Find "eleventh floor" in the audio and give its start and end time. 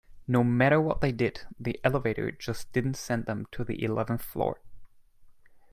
3.83-4.59